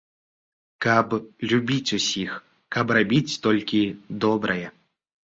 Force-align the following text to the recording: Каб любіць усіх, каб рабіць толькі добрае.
Каб 0.83 1.07
любіць 1.51 1.95
усіх, 1.97 2.31
каб 2.75 2.93
рабіць 2.99 3.39
толькі 3.43 3.81
добрае. 4.25 4.67